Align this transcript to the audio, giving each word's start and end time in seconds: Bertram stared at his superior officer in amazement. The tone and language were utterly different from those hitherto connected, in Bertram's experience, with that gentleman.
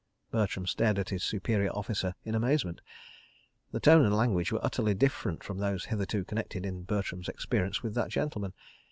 Bertram 0.31 0.65
stared 0.65 0.97
at 0.97 1.09
his 1.09 1.23
superior 1.23 1.69
officer 1.69 2.15
in 2.25 2.33
amazement. 2.33 2.81
The 3.71 3.79
tone 3.79 4.03
and 4.03 4.15
language 4.17 4.51
were 4.51 4.65
utterly 4.65 4.95
different 4.95 5.43
from 5.43 5.59
those 5.59 5.85
hitherto 5.85 6.25
connected, 6.25 6.65
in 6.65 6.85
Bertram's 6.85 7.29
experience, 7.29 7.83
with 7.83 7.93
that 7.93 8.09
gentleman. 8.09 8.53